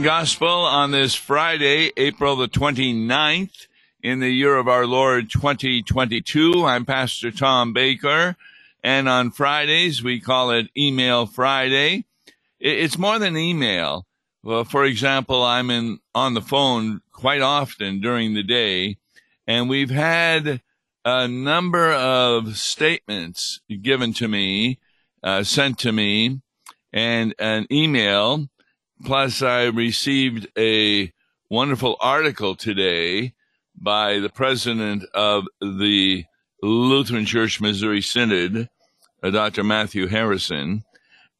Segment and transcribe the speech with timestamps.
[0.00, 3.66] Gospel on this Friday, April the 29th
[4.02, 6.64] in the year of our Lord 2022.
[6.64, 8.36] I'm Pastor Tom Baker,
[8.82, 12.06] and on Fridays we call it Email Friday.
[12.58, 14.06] It's more than email.
[14.42, 18.96] Well, for example, I'm in on the phone quite often during the day,
[19.46, 20.62] and we've had
[21.04, 24.78] a number of statements given to me,
[25.22, 26.40] uh, sent to me,
[26.94, 28.48] and an email.
[29.04, 31.12] Plus, I received a
[31.50, 33.34] wonderful article today
[33.74, 36.24] by the president of the
[36.62, 38.68] Lutheran Church Missouri Synod,
[39.20, 39.64] uh, Dr.
[39.64, 40.84] Matthew Harrison.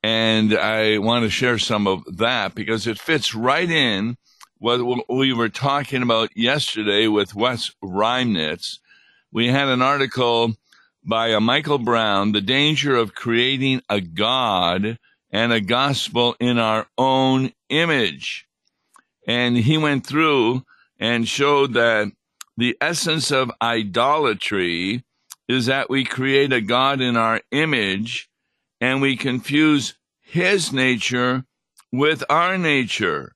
[0.02, 4.16] And I want to share some of that because it fits right in
[4.58, 8.80] what we were talking about yesterday with Wes Reimnitz.
[9.30, 10.56] We had an article
[11.04, 14.98] by Michael Brown, The Danger of Creating a God
[15.32, 18.46] and a Gospel in Our Own Image.
[19.26, 20.64] And he went through
[21.00, 22.12] and showed that
[22.56, 25.04] the essence of idolatry
[25.48, 28.28] is that we create a God in our image
[28.80, 31.44] and we confuse his nature
[31.90, 33.34] with our nature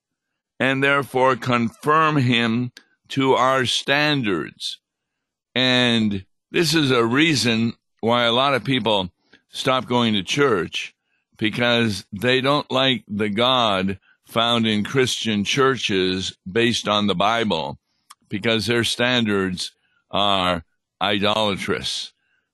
[0.58, 2.72] and therefore confirm him
[3.08, 4.78] to our standards.
[5.55, 9.10] And this is a reason why a lot of people
[9.48, 10.94] stop going to church
[11.38, 17.78] because they don't like the God found in Christian churches based on the Bible
[18.28, 19.72] because their standards
[20.10, 20.64] are
[21.00, 22.12] idolatrous.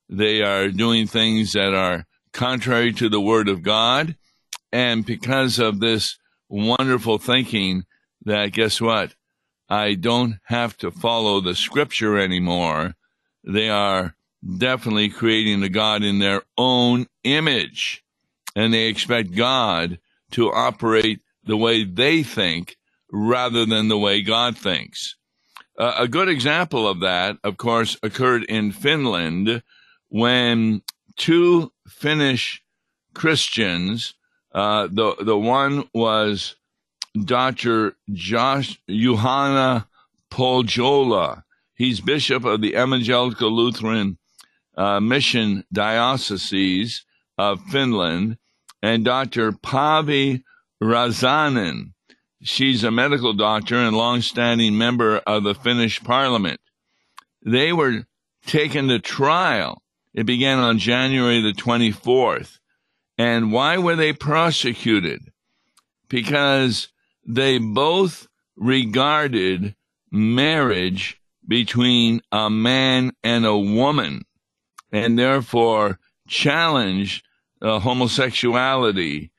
[0.09, 4.17] They are doing things that are contrary to the Word of God.
[4.73, 7.85] And because of this wonderful thinking,
[8.25, 9.15] that guess what?
[9.69, 12.95] I don't have to follow the Scripture anymore.
[13.45, 14.15] They are
[14.59, 18.05] definitely creating a God in their own image.
[18.55, 19.99] And they expect God
[20.33, 22.77] to operate the way they think
[23.11, 25.17] rather than the way God thinks.
[25.79, 29.63] Uh, a good example of that, of course, occurred in Finland
[30.09, 30.83] when
[31.17, 32.63] two Finnish
[33.15, 34.15] Christians,
[34.55, 36.57] uh, the the one was
[37.25, 37.97] Dr.
[38.13, 39.87] Josh Juhana
[40.31, 41.45] Pohjola.
[41.75, 44.19] He's bishop of the Evangelical Lutheran
[44.77, 47.05] uh, Mission Diocese
[47.39, 48.39] of Finland,
[48.83, 49.53] and Dr.
[49.53, 50.43] Päivi
[50.83, 51.93] Räsänen.
[52.43, 56.61] She's a medical doctor and long-standing member of the Finnish parliament.
[57.45, 58.05] They were
[58.47, 59.83] taken to trial.
[60.13, 62.59] It began on January the 24th.
[63.17, 65.21] And why were they prosecuted?
[66.09, 66.89] Because
[67.25, 68.27] they both
[68.57, 69.77] regarded
[70.11, 74.25] marriage between a man and a woman
[74.91, 75.99] and therefore
[76.29, 77.25] challenged
[77.63, 79.31] uh, homosexuality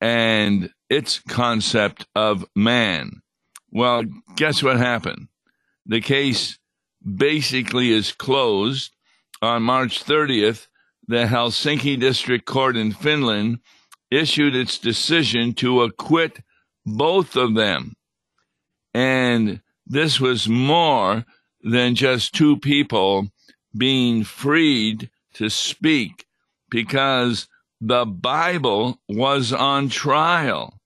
[0.00, 3.22] and its concept of man.
[3.70, 4.02] Well,
[4.36, 5.28] guess what happened?
[5.86, 6.58] The case
[7.04, 8.92] basically is closed.
[9.42, 10.68] On March 30th,
[11.06, 13.58] the Helsinki District Court in Finland
[14.10, 16.40] issued its decision to acquit
[16.86, 17.94] both of them.
[18.94, 21.24] And this was more
[21.62, 23.28] than just two people
[23.76, 26.26] being freed to speak
[26.74, 27.46] because
[27.80, 30.80] the Bible was on trial.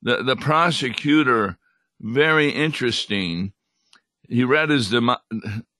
[0.00, 1.58] The, the prosecutor,
[2.00, 3.52] very interesting,
[4.26, 4.94] he read his,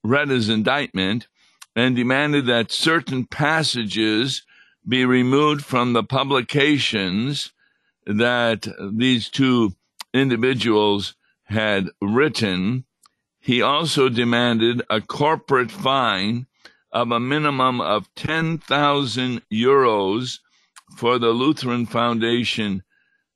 [0.05, 1.29] read his indictment
[1.75, 4.43] and demanded that certain passages
[4.87, 7.55] be removed from the publications
[8.05, 9.73] that these two
[10.13, 11.15] individuals
[11.45, 12.85] had written.
[13.41, 16.47] He also demanded a corporate fine
[16.97, 20.39] of a minimum of 10,000 euros
[20.97, 22.83] for the Lutheran Foundation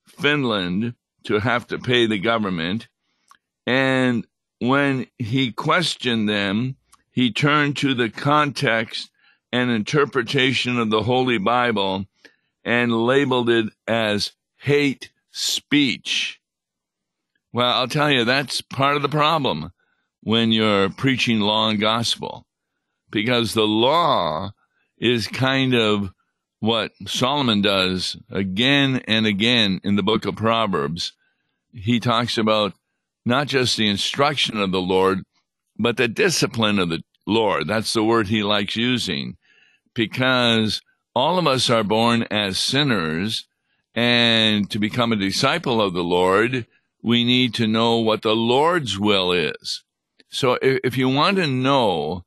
[0.06, 2.88] Finland to have to pay the government.
[3.66, 4.26] And
[4.60, 6.76] when he questioned them,
[7.10, 9.10] he turned to the context
[9.52, 12.06] and interpretation of the Holy Bible
[12.64, 16.40] and labeled it as hate speech.
[17.52, 19.70] Well, I'll tell you, that's part of the problem
[20.22, 22.46] when you're preaching law and gospel,
[23.10, 24.52] because the law
[24.98, 26.12] is kind of
[26.60, 31.12] what Solomon does again and again in the book of Proverbs.
[31.72, 32.74] He talks about
[33.24, 35.22] not just the instruction of the Lord,
[35.78, 37.66] but the discipline of the Lord.
[37.66, 39.36] That's the word he likes using
[39.94, 40.82] because
[41.14, 43.46] all of us are born as sinners.
[43.94, 46.66] And to become a disciple of the Lord,
[47.02, 49.82] we need to know what the Lord's will is.
[50.28, 52.24] So if you want to know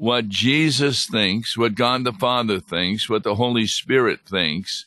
[0.00, 4.86] what Jesus thinks, what God the Father thinks, what the Holy Spirit thinks,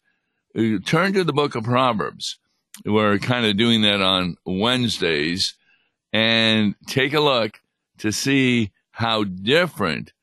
[0.58, 2.40] uh, turn to the book of Proverbs.
[2.84, 5.54] we're kind of doing that on Wednesdays
[6.12, 7.62] and take a look
[8.00, 10.14] to see how different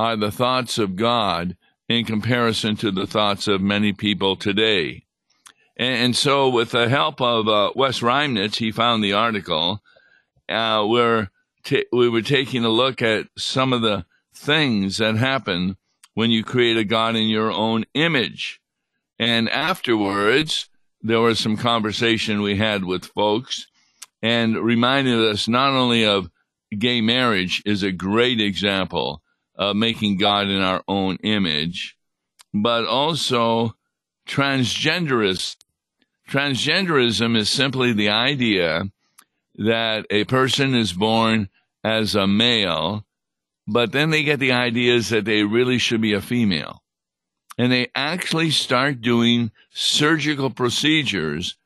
[0.00, 1.56] are the thoughts of God
[1.88, 5.04] in comparison to the thoughts of many people today.
[5.76, 9.80] And, so, with the help of uh, Wes Reimnitz, he found the article
[10.48, 11.30] uh, where
[11.62, 14.04] t- we were taking a look at some of the
[14.34, 15.76] things that happen
[16.14, 18.60] when you create a God in your own image.
[19.18, 20.68] And afterwards,
[21.02, 23.66] there was some conversation we had with folks
[24.22, 26.30] and reminded us not only of
[26.78, 29.22] gay marriage is a great example
[29.56, 31.96] of making God in our own image,
[32.52, 33.74] but also
[34.28, 35.56] transgenderism.
[36.28, 38.84] Transgenderism is simply the idea
[39.56, 41.48] that a person is born
[41.82, 43.04] as a male,
[43.72, 46.82] but then they get the ideas that they really should be a female
[47.60, 51.58] and they actually start doing surgical procedures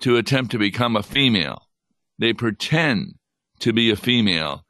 [0.00, 1.68] to attempt to become a female.
[2.18, 3.14] They pretend
[3.60, 4.64] to be a female,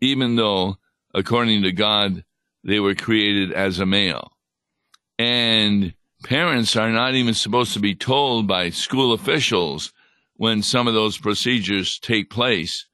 [0.00, 0.78] even though,
[1.14, 2.24] according to God,
[2.64, 4.32] they were created as a male.
[5.16, 5.94] And
[6.24, 9.92] parents are not even supposed to be told by school officials
[10.34, 12.86] when some of those procedures take place.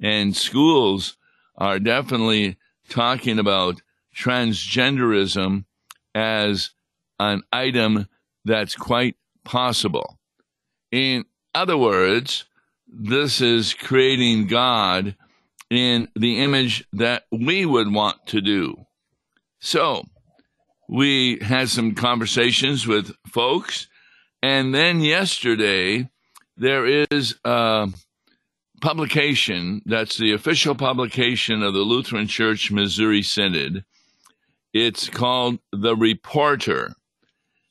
[0.00, 1.16] And schools
[1.56, 2.58] are definitely
[2.88, 3.82] talking about
[4.14, 5.64] transgenderism
[6.14, 6.70] as
[7.18, 8.08] an item
[8.44, 10.18] that's quite possible.
[10.90, 11.24] In
[11.54, 12.44] other words,
[12.86, 15.16] this is creating God
[15.70, 18.86] in the image that we would want to do.
[19.60, 20.04] So,
[20.88, 23.88] we had some conversations with folks,
[24.42, 26.08] and then yesterday
[26.56, 27.88] there is a
[28.80, 33.84] publication that's the official publication of the Lutheran Church Missouri Synod.
[34.72, 36.94] It's called The Reporter.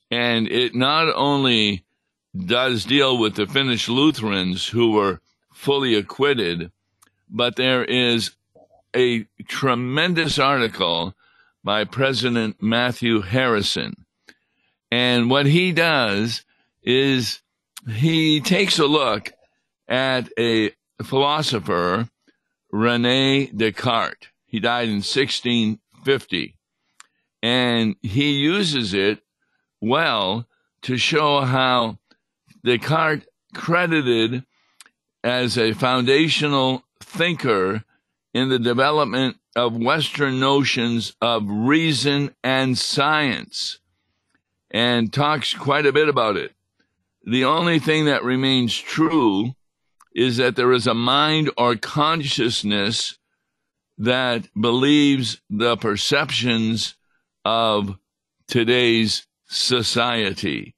[0.10, 1.84] And it not only
[2.36, 5.22] does deal with the Finnish Lutherans who were
[5.54, 6.72] fully acquitted,
[7.30, 8.32] but there is
[8.96, 11.16] a tremendous article
[11.64, 14.06] by President Matthew Harrison.
[14.92, 16.44] And what he does
[16.84, 17.42] is
[17.88, 19.34] he takes a look
[19.88, 20.72] at a
[21.04, 22.10] philosopher,
[22.72, 24.28] Rene Descartes.
[24.46, 26.56] He died in 1650.
[27.42, 29.20] And he uses it
[29.82, 30.48] well
[30.84, 32.00] to show how
[32.64, 34.46] Descartes credited
[35.24, 37.84] as a foundational thinker
[38.34, 43.80] in the development of Western notions of reason and science
[44.72, 46.52] and talks quite a bit about it.
[47.24, 49.56] The only thing that remains true
[50.16, 53.20] is that there is a mind or consciousness
[53.98, 56.96] that believes the perceptions
[57.44, 57.98] of
[58.48, 60.74] today's society.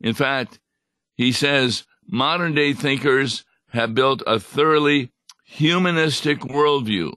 [0.00, 0.60] In fact,
[1.16, 5.10] he says modern day thinkers have built a thoroughly
[5.44, 7.12] humanistic worldview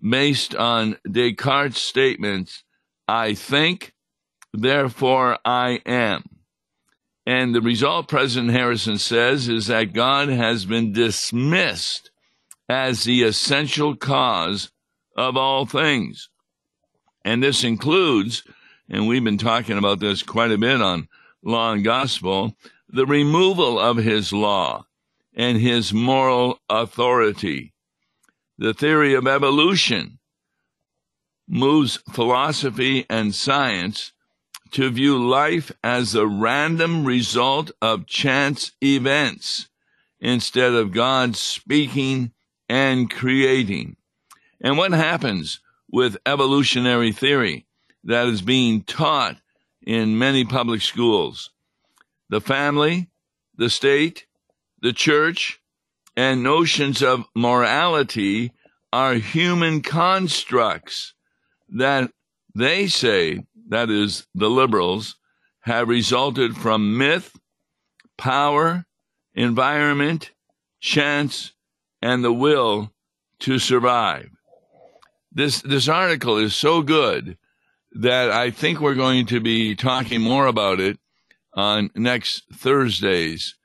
[0.00, 2.64] based on Descartes' statements
[3.06, 3.92] I think,
[4.54, 6.22] therefore I am.
[7.30, 12.10] And the result, President Harrison says, is that God has been dismissed
[12.68, 14.72] as the essential cause
[15.16, 16.28] of all things.
[17.24, 18.42] And this includes
[18.88, 21.06] and we've been talking about this quite a bit on
[21.44, 22.56] Law and Gospel,
[22.88, 24.84] the removal of his law
[25.32, 27.72] and his moral authority.
[28.58, 30.18] The theory of evolution
[31.48, 34.12] moves philosophy and science
[34.72, 39.68] to view life as a random result of chance events
[40.20, 42.32] instead of God speaking
[42.68, 43.96] and creating.
[44.60, 45.60] And what happens
[45.90, 47.66] with evolutionary theory?
[48.04, 49.36] that is being taught
[49.82, 51.50] in many public schools.
[52.28, 53.08] The family,
[53.56, 54.26] the state,
[54.80, 55.60] the church,
[56.16, 58.52] and notions of morality
[58.92, 61.14] are human constructs
[61.68, 62.10] that
[62.54, 65.16] they say, that is, the liberals,
[65.60, 67.36] have resulted from myth,
[68.18, 68.84] power,
[69.34, 70.32] environment,
[70.80, 71.52] chance,
[72.02, 72.92] and the will
[73.40, 74.30] to survive.
[75.32, 77.38] This, this article is so good
[77.92, 80.98] that I think we're going to be talking more about it
[81.54, 83.56] on next Thursday's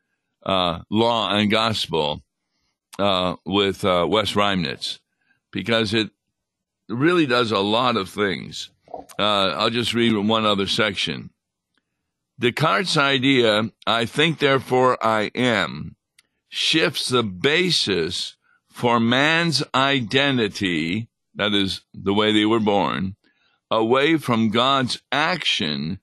[0.46, 2.22] uh, Law and Gospel
[3.00, 5.00] uh, with uh, Wes Reimnitz
[5.52, 6.10] because it
[6.90, 8.70] really does a lot of things.
[9.18, 9.24] Uh,
[9.58, 11.30] I'll just read one other section.
[12.40, 15.96] Descartes' idea, I think, therefore I am,
[16.50, 18.36] shifts the basis
[18.70, 23.16] for man's identity, that is, the way they were born,
[23.72, 26.00] away from God's action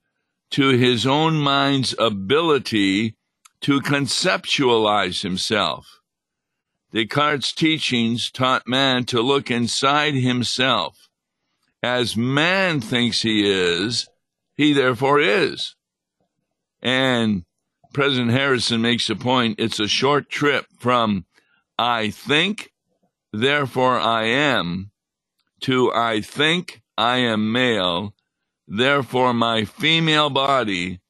[0.51, 3.15] to his own mind's ability
[3.61, 6.01] to conceptualize himself.
[6.91, 11.09] Descartes' teachings taught man to look inside himself.
[11.83, 14.07] As man thinks he is,
[14.55, 15.75] he therefore is.
[16.81, 17.43] And
[17.93, 21.25] President Harrison makes a point it's a short trip from
[21.77, 22.71] I think,
[23.33, 24.91] therefore I am,
[25.61, 28.15] to I think I am male,
[28.65, 31.01] therefore my female body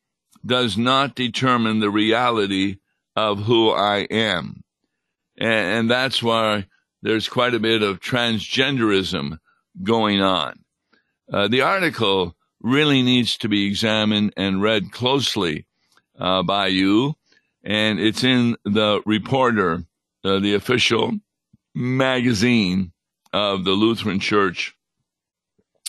[0.45, 2.77] does not determine the reality
[3.15, 4.61] of who I am.
[5.37, 6.65] And, and that's why
[7.01, 9.37] there's quite a bit of transgenderism
[9.83, 10.62] going on.
[11.33, 15.65] Uh, the article really needs to be examined and read closely
[16.19, 17.15] uh, by you,
[17.63, 19.83] and it's in the Reporter,
[20.23, 21.11] uh, the official
[21.73, 22.91] magazine
[23.33, 24.75] of the Lutheran Church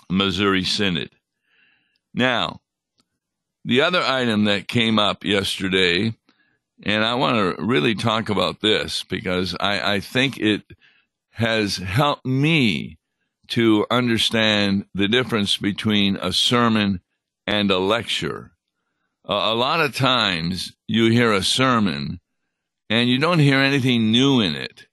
[0.08, 1.10] Missouri Synod.
[2.14, 2.60] Now,
[3.66, 6.14] the other item that came up yesterday,
[6.82, 10.62] and I want to really talk about this because I, I think it
[11.32, 12.98] has helped me
[13.48, 17.00] to understand the difference between a sermon
[17.46, 18.52] and a lecture.
[19.28, 22.20] Uh, a lot of times you hear a sermon
[22.90, 24.86] and you don't hear anything new in it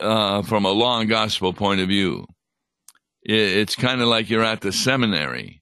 [0.00, 2.26] uh, from a law and gospel point of view.
[3.22, 5.58] It, it's kind of like you're at the seminary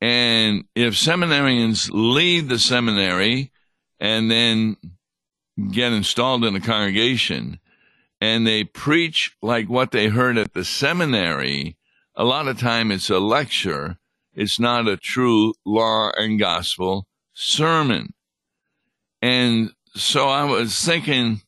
[0.00, 3.52] and if seminarians leave the seminary
[3.98, 4.76] and then
[5.72, 7.58] get installed in a congregation
[8.20, 11.76] and they preach like what they heard at the seminary,
[12.14, 13.98] a lot of time it's a lecture.
[14.34, 18.14] It's not a true law and gospel sermon.
[19.20, 21.42] And so I was thinking,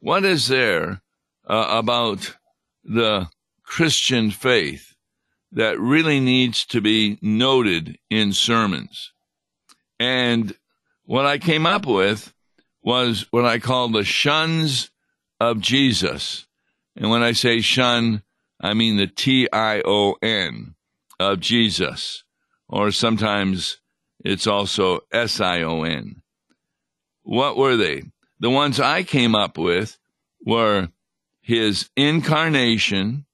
[0.00, 1.02] what is there
[1.48, 2.36] uh, about
[2.84, 3.28] the
[3.62, 4.94] Christian faith
[5.52, 9.12] that really needs to be noted in sermons.
[9.98, 10.54] And
[11.04, 12.32] what I came up with
[12.82, 14.90] was what I call the shuns
[15.40, 16.46] of Jesus.
[16.96, 18.22] And when I say shun,
[18.60, 20.74] I mean the T I O N
[21.20, 22.24] of Jesus,
[22.68, 23.80] or sometimes
[24.24, 26.22] it's also S I O N.
[27.22, 28.04] What were they?
[28.40, 29.98] The ones I came up with
[30.44, 30.88] were
[31.40, 33.26] his incarnation,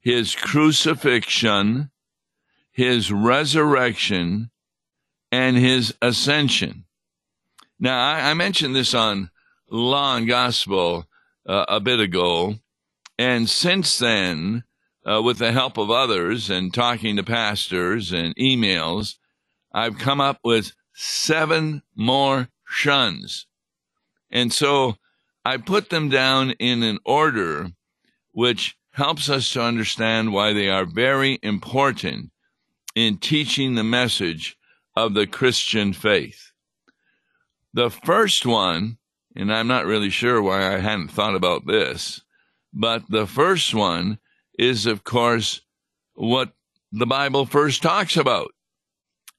[0.00, 1.90] his crucifixion,
[2.70, 4.50] his resurrection,
[5.32, 6.84] and his ascension.
[7.78, 9.30] Now, I, I mentioned this on
[9.70, 11.06] Law and Gospel
[11.46, 12.56] uh, a bit ago,
[13.18, 14.64] and since then,
[15.04, 19.16] uh, with the help of others and talking to pastors and emails,
[19.72, 23.46] I've come up with seven more shuns.
[24.30, 24.96] And so
[25.44, 27.70] I put them down in an order
[28.32, 32.30] which helps us to understand why they are very important
[32.94, 34.56] in teaching the message
[34.96, 36.52] of the Christian faith.
[37.72, 38.98] The first one,
[39.36, 42.22] and I'm not really sure why I hadn't thought about this,
[42.72, 44.18] but the first one
[44.58, 45.60] is, of course,
[46.14, 46.52] what
[46.92, 48.52] the Bible first talks about,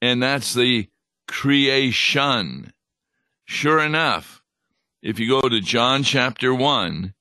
[0.00, 0.88] and that's the
[1.28, 2.72] creation.
[3.44, 4.42] Sure enough,
[5.02, 7.14] if you go to John chapter 1,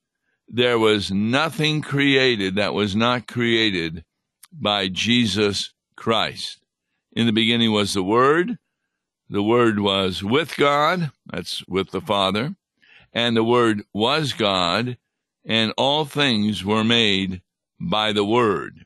[0.47, 4.03] there was nothing created that was not created
[4.51, 6.59] by Jesus Christ.
[7.13, 8.57] In the beginning was the Word.
[9.29, 12.55] The Word was with God, that's with the Father,
[13.13, 14.97] and the Word was God,
[15.45, 17.41] and all things were made
[17.79, 18.85] by the Word.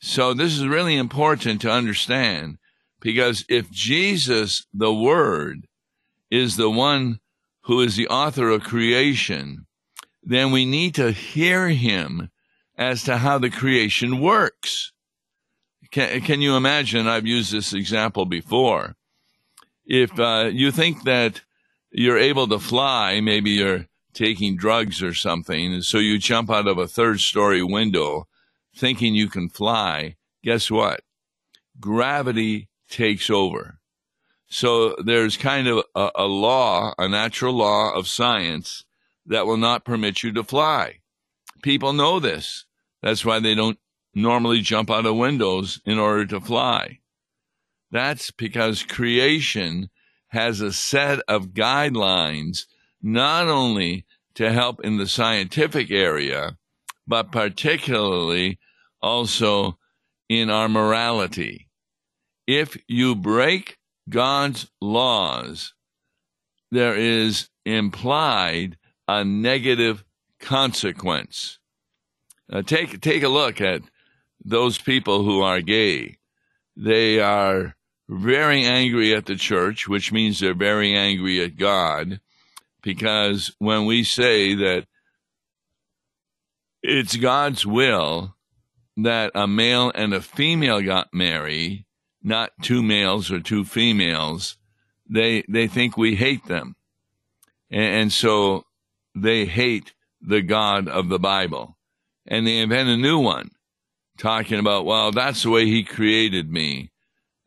[0.00, 2.58] So this is really important to understand
[3.00, 5.66] because if Jesus, the Word,
[6.30, 7.20] is the one
[7.62, 9.66] who is the author of creation,
[10.22, 12.30] then we need to hear him
[12.76, 14.92] as to how the creation works.
[15.90, 17.08] Can, can you imagine?
[17.08, 18.96] I've used this example before.
[19.84, 21.42] If uh, you think that
[21.90, 26.78] you're able to fly, maybe you're taking drugs or something, so you jump out of
[26.78, 28.26] a third story window
[28.74, 31.00] thinking you can fly, guess what?
[31.78, 33.78] Gravity takes over.
[34.48, 38.84] So there's kind of a, a law, a natural law of science
[39.26, 40.98] that will not permit you to fly.
[41.62, 42.64] People know this.
[43.02, 43.78] That's why they don't
[44.14, 46.98] normally jump out of windows in order to fly.
[47.92, 49.90] That's because creation
[50.30, 52.66] has a set of guidelines
[53.02, 56.56] not only to help in the scientific area,
[57.06, 58.58] but particularly
[59.02, 59.78] also
[60.28, 61.68] in our morality.
[62.46, 65.74] If you break God's laws,
[66.70, 68.76] there is implied
[69.08, 70.04] a negative
[70.38, 71.58] consequence.
[72.52, 73.82] Uh, take take a look at
[74.44, 76.18] those people who are gay.
[76.76, 77.76] They are
[78.18, 82.20] very angry at the church, which means they're very angry at God,
[82.82, 84.86] because when we say that
[86.82, 88.34] it's God's will
[88.96, 91.84] that a male and a female got married,
[92.22, 94.56] not two males or two females,
[95.08, 96.76] they they think we hate them.
[97.70, 98.64] And, and so
[99.14, 101.76] they hate the God of the Bible.
[102.26, 103.50] And they invent a new one,
[104.18, 106.89] talking about, well, that's the way he created me.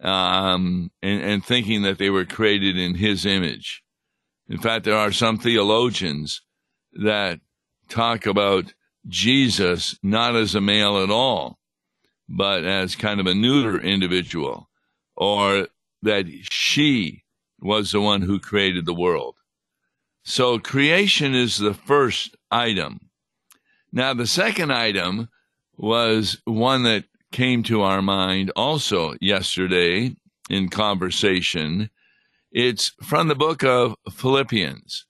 [0.04, 3.84] Um, and, and thinking that they were created in his image.
[4.50, 6.42] In fact, there are some theologians
[6.92, 7.40] that
[7.88, 8.74] talk about
[9.08, 11.58] Jesus not as a male at all,
[12.28, 14.70] but as kind of a neuter individual,
[15.16, 15.70] or
[16.02, 17.24] that she
[17.62, 19.38] was the one who created the world.
[20.26, 23.10] So creation is the first item.
[23.94, 25.30] Now, the second item
[25.78, 30.16] was one that came to our mind also yesterday
[30.50, 31.90] in conversation.
[32.52, 35.06] It's from the book of Philippians,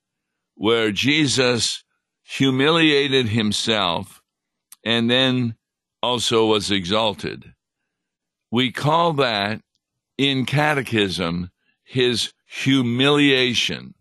[0.54, 1.84] where Jesus
[2.22, 4.22] humiliated himself
[4.84, 5.54] and then
[6.02, 7.52] also was exalted.
[8.50, 9.60] We call that
[10.16, 11.50] in catechism
[11.84, 13.94] his humiliation.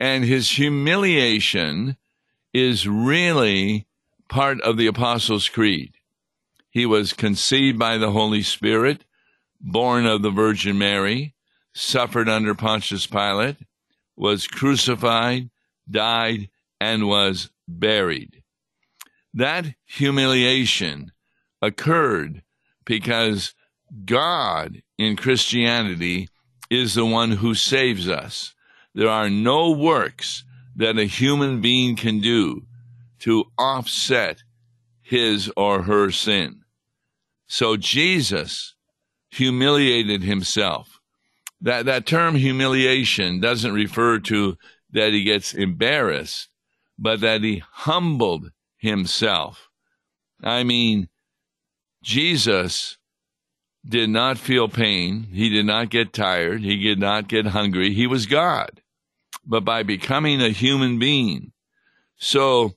[0.00, 1.96] And his humiliation
[2.52, 3.86] is really
[4.28, 5.92] part of the Apostles' Creed.
[6.70, 9.04] He was conceived by the Holy Spirit,
[9.60, 11.34] born of the Virgin Mary,
[11.74, 13.56] suffered under Pontius Pilate,
[14.16, 15.50] was crucified,
[15.90, 16.48] died,
[16.80, 18.42] and was buried.
[19.34, 21.12] That humiliation
[21.60, 22.42] occurred
[22.84, 23.54] because
[24.04, 26.28] God in Christianity
[26.70, 28.54] is the one who saves us.
[28.94, 30.44] There are no works
[30.76, 32.66] that a human being can do
[33.20, 34.42] to offset
[35.02, 36.59] his or her sin.
[37.50, 38.74] So Jesus
[39.30, 41.00] humiliated himself.
[41.60, 44.56] That, that term humiliation doesn't refer to
[44.92, 46.48] that he gets embarrassed,
[46.98, 49.68] but that he humbled himself.
[50.42, 51.08] I mean,
[52.02, 52.96] Jesus
[53.86, 55.24] did not feel pain.
[55.32, 56.62] He did not get tired.
[56.62, 57.92] He did not get hungry.
[57.92, 58.80] He was God
[59.50, 61.52] but by becoming a human being.
[62.16, 62.74] So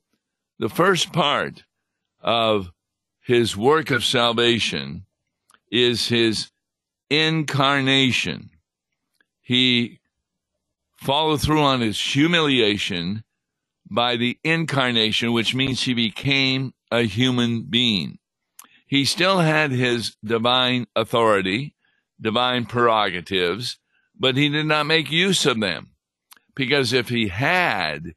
[0.57, 1.63] the first part
[2.19, 2.71] of
[3.23, 5.05] his work of salvation
[5.71, 6.51] is his
[7.09, 8.49] incarnation.
[9.41, 9.99] He
[10.97, 13.23] followed through on his humiliation
[13.89, 18.19] by the incarnation, which means he became a human being.
[18.85, 21.75] He still had his divine authority,
[22.19, 23.79] divine prerogatives,
[24.17, 25.91] but he did not make use of them.
[26.55, 28.13] Because if he had,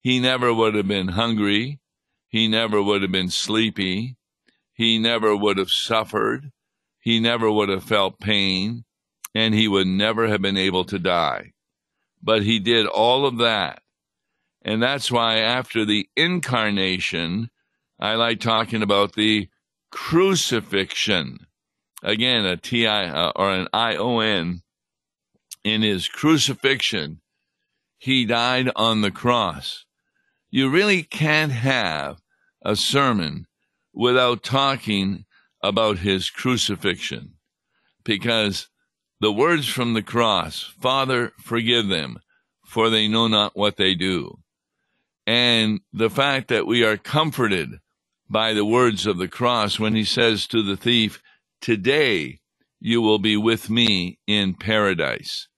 [0.00, 1.80] he never would have been hungry.
[2.28, 4.17] He never would have been sleepy.
[4.78, 6.52] He never would have suffered.
[7.00, 8.84] He never would have felt pain.
[9.34, 11.52] And he would never have been able to die.
[12.22, 13.82] But he did all of that.
[14.62, 17.50] And that's why after the incarnation,
[17.98, 19.48] I like talking about the
[19.90, 21.46] crucifixion.
[22.02, 24.62] Again, a T I uh, or an I O N
[25.64, 27.20] in his crucifixion
[27.98, 29.84] he died on the cross.
[30.50, 32.22] You really can't have
[32.62, 33.47] a sermon
[33.98, 35.24] without talking
[35.60, 37.32] about his crucifixion
[38.04, 38.68] because
[39.20, 42.20] the words from the cross, Father, forgive them,
[42.64, 44.38] for they know not what they do.
[45.26, 47.80] And the fact that we are comforted
[48.30, 51.20] by the words of the cross when he says to the thief,
[51.60, 52.38] Today
[52.78, 55.48] you will be with me in paradise.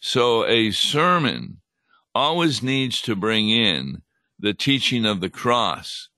[0.00, 1.60] So a sermon
[2.14, 4.00] always needs to bring in
[4.38, 6.08] the teaching of the cross.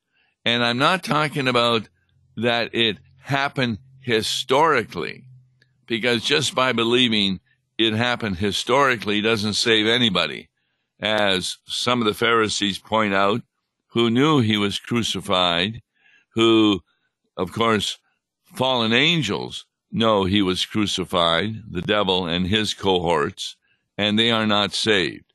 [0.47, 1.91] And I'm not talking about
[2.39, 5.25] that it happened historically,
[5.87, 7.41] because just by believing
[7.77, 10.49] it happened historically doesn't save anybody.
[10.99, 13.43] As some of the Pharisees point out,
[13.89, 15.83] who knew he was crucified,
[16.35, 16.81] who,
[17.37, 17.99] of course,
[18.45, 23.57] fallen angels know he was crucified, the devil and his cohorts,
[23.99, 25.27] and they are not saved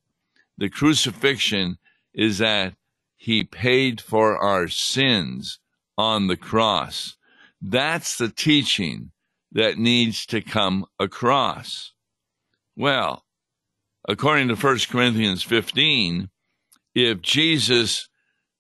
[0.61, 1.75] the crucifixion
[2.13, 2.75] is that
[3.21, 5.59] he paid for our sins
[5.95, 7.17] on the cross.
[7.61, 9.11] That's the teaching
[9.51, 11.93] that needs to come across.
[12.75, 13.23] Well,
[14.09, 16.31] according to 1 Corinthians 15,
[16.95, 18.09] if Jesus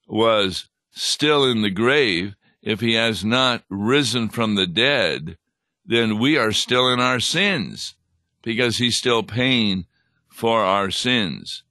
[0.07, 5.37] was still in the grave, if he has not risen from the dead,
[5.83, 7.95] then we are still in our sins
[8.43, 9.87] because he's still paying
[10.29, 11.63] for our sins.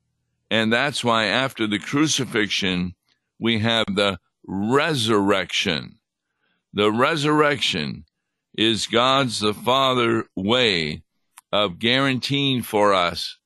[0.50, 2.94] And that's why after the crucifixion,
[3.38, 6.00] we have the resurrection.
[6.72, 8.04] The resurrection
[8.56, 11.02] is God's the Father way
[11.52, 13.38] of guaranteeing for us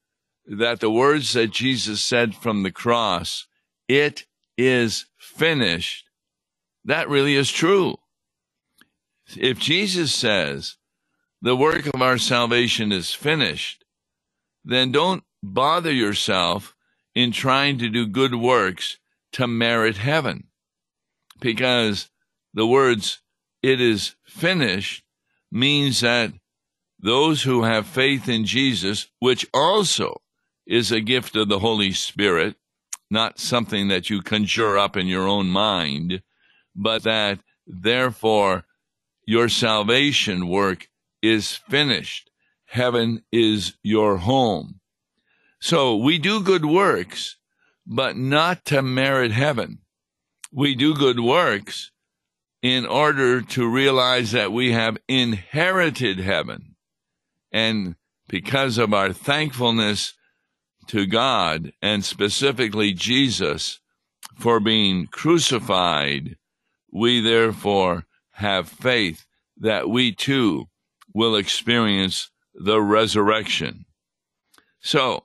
[0.46, 3.46] that the words that Jesus said from the cross,
[3.88, 6.08] it is finished,
[6.84, 7.96] that really is true.
[9.36, 10.76] If Jesus says
[11.40, 13.84] the work of our salvation is finished,
[14.64, 16.73] then don't bother yourself
[17.14, 18.98] in trying to do good works
[19.33, 20.48] to merit heaven.
[21.40, 22.11] Because
[22.53, 23.20] the words,
[23.62, 25.05] it is finished,
[25.50, 26.33] means that
[26.98, 30.22] those who have faith in Jesus, which also
[30.66, 32.57] is a gift of the Holy Spirit,
[33.11, 36.22] not something that you conjure up in your own mind,
[36.74, 38.64] but that therefore
[39.27, 40.88] your salvation work
[41.22, 42.31] is finished.
[42.66, 44.81] Heaven is your home.
[45.64, 47.37] So we do good works,
[47.87, 49.79] but not to merit heaven.
[50.53, 51.90] We do good works
[52.61, 56.77] in order to realize that we have inherited heaven.
[57.50, 57.96] And
[58.29, 60.12] because of our thankfulness
[60.88, 63.81] to God and specifically Jesus
[64.38, 66.37] for being crucified,
[66.92, 69.24] we therefore have faith
[69.57, 70.68] that we too
[71.14, 73.87] will experience the resurrection.
[74.83, 75.24] So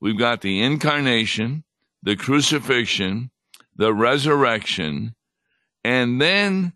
[0.00, 1.64] we've got the incarnation,
[2.02, 3.30] the crucifixion,
[3.74, 5.14] the resurrection,
[5.84, 6.72] and then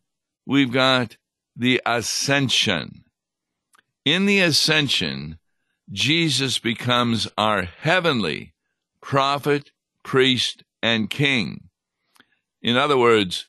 [0.47, 1.17] we've got
[1.57, 3.05] the ascension.
[4.05, 5.39] In the ascension,
[5.91, 8.55] Jesus becomes our heavenly
[9.01, 9.73] prophet,
[10.05, 11.69] priest, and king.
[12.63, 13.47] In other words,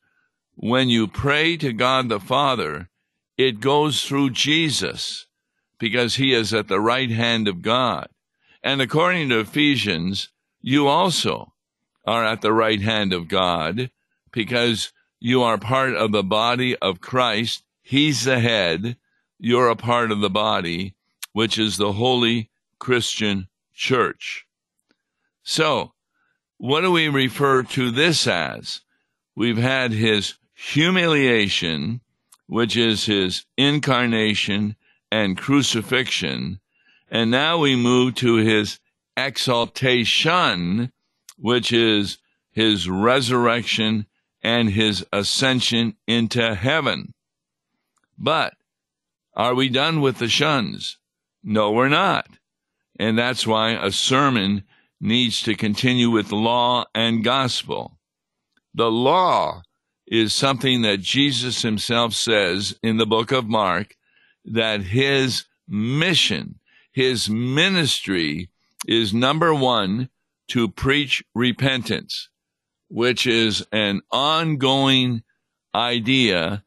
[0.54, 2.88] when you pray to God the Father,
[3.36, 5.26] it goes through Jesus
[5.78, 8.08] because he is at the right hand of God.
[8.62, 10.28] And according to Ephesians,
[10.60, 11.52] you also
[12.06, 13.90] are at the right hand of God
[14.30, 17.64] because you are part of the body of Christ.
[17.82, 18.96] He's the head.
[19.38, 20.94] You're a part of the body
[21.32, 24.46] which is the Holy Christian Church.
[25.42, 25.92] So,
[26.58, 28.82] what do we refer to this as?
[29.34, 32.00] We've had his humiliation,
[32.46, 34.76] which is his incarnation
[35.10, 36.60] and crucifixion,
[37.12, 38.80] and now we move to his
[39.18, 40.90] exaltation,
[41.36, 42.16] which is
[42.50, 44.06] his resurrection
[44.42, 47.12] and his ascension into heaven.
[48.16, 48.54] But
[49.34, 50.96] are we done with the shuns?
[51.44, 52.26] No, we're not.
[52.98, 54.64] And that's why a sermon
[54.98, 57.98] needs to continue with law and gospel.
[58.74, 59.60] The law
[60.06, 63.96] is something that Jesus himself says in the book of Mark
[64.46, 66.58] that his mission,
[66.92, 68.50] his ministry
[68.86, 70.10] is number one
[70.48, 72.28] to preach repentance,
[72.88, 75.22] which is an ongoing
[75.74, 76.62] idea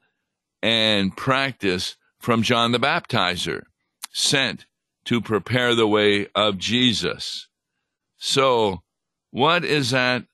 [0.63, 3.63] and practice from John the Baptizer,
[4.11, 4.65] sent
[5.05, 7.47] to prepare the way of Jesus.
[8.17, 8.81] So,
[9.29, 10.25] what is that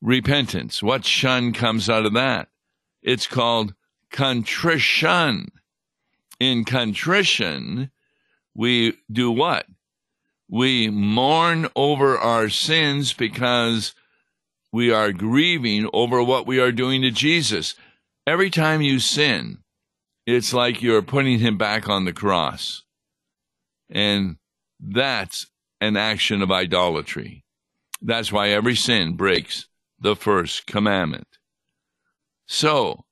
[0.00, 0.82] repentance?
[0.82, 2.48] What shun comes out of that?
[3.02, 3.74] It's called
[4.10, 5.52] contrition.
[6.40, 7.90] In contrition,
[8.56, 9.66] we do what?
[10.48, 13.94] We mourn over our sins because
[14.72, 17.74] we are grieving over what we are doing to Jesus.
[18.26, 19.58] Every time you sin,
[20.26, 22.82] it's like you're putting him back on the cross.
[23.90, 24.36] And
[24.80, 25.46] that's
[25.80, 27.44] an action of idolatry.
[28.00, 29.68] That's why every sin breaks
[30.00, 31.28] the first commandment.
[32.46, 33.04] So,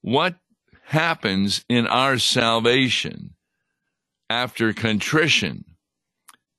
[0.00, 0.36] what
[0.84, 3.34] happens in our salvation
[4.30, 5.64] after contrition?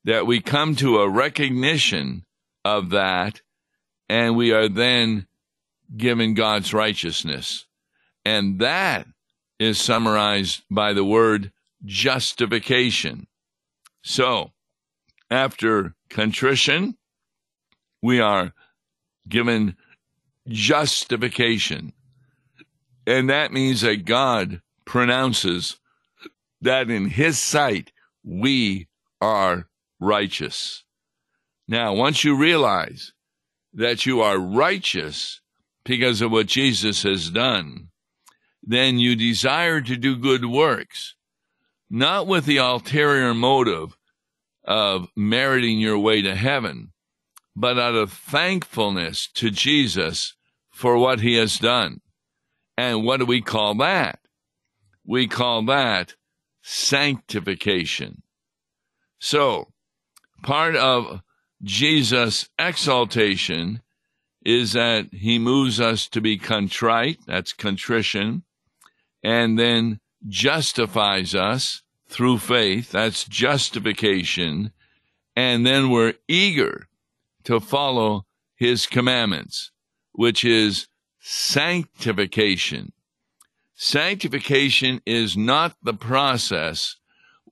[0.04, 2.26] That we come to a recognition
[2.64, 3.42] of that
[4.10, 5.26] and we are then
[5.96, 7.66] given God's righteousness.
[8.26, 9.08] And that
[9.60, 11.52] is summarized by the word
[11.86, 13.28] justification.
[14.04, 14.52] So,
[15.30, 16.98] after contrition,
[18.02, 18.54] we are
[19.30, 19.78] given
[20.48, 21.94] justification.
[23.08, 25.78] And that means that God pronounces
[26.62, 27.92] that in His sight
[28.24, 28.88] we
[29.20, 29.68] are
[30.00, 30.84] righteous.
[31.68, 33.14] Now, once you realize
[33.74, 35.42] that you are righteous
[35.84, 37.90] because of what Jesus has done,
[38.64, 41.16] then you desire to do good works
[41.92, 43.98] not with the ulterior motive
[44.64, 46.94] of meriting your way to heaven,
[47.54, 50.34] but out of thankfulness to Jesus
[50.70, 52.00] for what he has done.
[52.78, 54.20] And what do we call that?
[55.06, 56.16] We call that
[56.62, 58.24] sanctification.
[59.20, 59.72] So,
[60.44, 61.22] part of
[61.64, 63.82] Jesus' exaltation
[64.44, 68.44] is that he moves us to be contrite, that's contrition,
[69.24, 72.92] and then justifies us through faith.
[72.92, 74.72] That's justification.
[75.36, 76.88] And then we're eager
[77.44, 79.72] to follow his commandments,
[80.12, 80.88] which is
[81.20, 82.94] sanctification.
[83.84, 86.98] Sanctification is not the process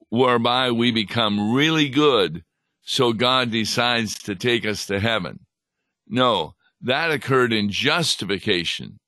[0.10, 2.44] whereby we become really good
[2.84, 5.40] so God decides to take us to heaven.
[6.08, 9.00] No, that occurred in justification.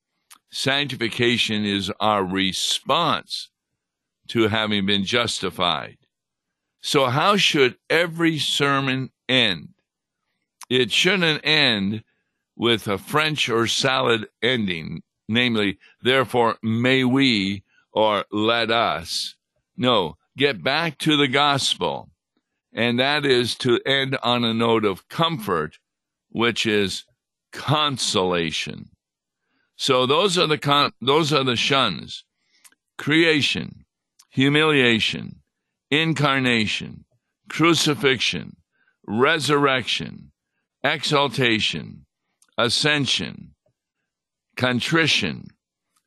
[0.52, 3.52] Sanctification is our response
[4.30, 6.00] to having been justified.
[6.82, 9.76] So, how should every sermon end?
[10.72, 12.04] It shouldn't end
[12.56, 19.36] with a French or salad ending, namely, therefore, may we or let us.
[19.76, 22.10] No, get back to the gospel.
[22.74, 25.78] And that is to end on a note of comfort,
[26.30, 27.06] which is
[27.52, 28.90] consolation.
[29.76, 32.24] So those are the con- those are the shuns.
[32.98, 33.86] Creation,
[34.30, 35.42] humiliation,
[35.90, 37.06] incarnation,
[37.50, 38.56] crucifixion,
[39.06, 40.32] resurrection,
[40.84, 42.06] exaltation,
[42.58, 43.51] ascension,
[44.56, 45.48] contrition,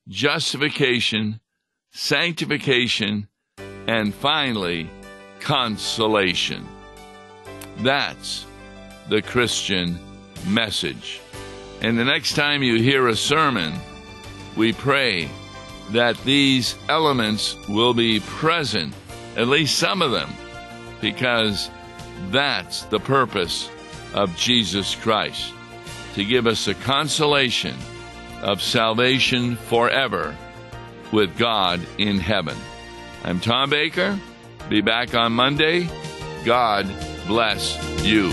[0.08, 1.40] justification,
[1.92, 3.28] sanctification,
[3.86, 4.90] and finally,
[5.40, 6.66] consolation.
[7.78, 8.46] That's
[9.08, 9.98] the Christian
[10.46, 11.20] message.
[11.80, 13.74] And the next time you hear a sermon,
[14.56, 15.28] we pray
[15.90, 18.94] that these elements will be present,
[19.36, 20.32] at least some of them,
[21.00, 21.70] because
[22.30, 23.68] that's the purpose
[24.14, 25.52] of Jesus Christ
[26.14, 27.74] to give us a consolation
[28.44, 30.36] of salvation forever
[31.12, 32.56] with God in heaven.
[33.24, 34.20] I'm Tom Baker.
[34.68, 35.88] Be back on Monday.
[36.44, 36.86] God
[37.26, 38.32] bless you.